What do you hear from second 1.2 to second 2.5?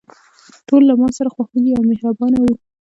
خواخوږي او مهربانه